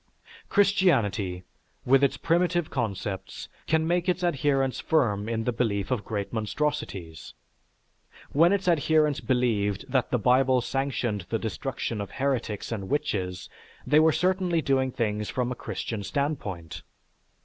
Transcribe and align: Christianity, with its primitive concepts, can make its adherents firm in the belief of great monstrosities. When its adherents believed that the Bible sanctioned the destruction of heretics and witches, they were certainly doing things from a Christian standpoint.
Christianity, 0.49 1.43
with 1.85 2.03
its 2.03 2.17
primitive 2.17 2.71
concepts, 2.71 3.49
can 3.67 3.85
make 3.87 4.09
its 4.09 4.23
adherents 4.23 4.79
firm 4.79 5.29
in 5.29 5.43
the 5.43 5.51
belief 5.51 5.91
of 5.91 6.03
great 6.03 6.33
monstrosities. 6.33 7.35
When 8.31 8.51
its 8.51 8.67
adherents 8.67 9.19
believed 9.19 9.85
that 9.91 10.09
the 10.09 10.17
Bible 10.17 10.59
sanctioned 10.61 11.27
the 11.29 11.37
destruction 11.37 12.01
of 12.01 12.09
heretics 12.13 12.71
and 12.71 12.89
witches, 12.89 13.47
they 13.85 13.99
were 13.99 14.11
certainly 14.11 14.59
doing 14.59 14.91
things 14.91 15.29
from 15.29 15.51
a 15.51 15.55
Christian 15.55 16.01
standpoint. 16.03 16.81